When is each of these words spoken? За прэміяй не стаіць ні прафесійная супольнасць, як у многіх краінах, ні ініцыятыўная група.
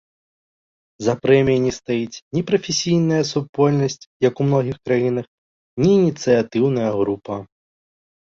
За 1.07 1.13
прэміяй 1.25 1.59
не 1.65 1.73
стаіць 1.79 2.21
ні 2.37 2.41
прафесійная 2.51 3.19
супольнасць, 3.33 3.99
як 4.27 4.33
у 4.43 4.49
многіх 4.49 4.77
краінах, 4.89 5.27
ні 5.83 5.91
ініцыятыўная 5.99 6.89
група. 6.97 7.35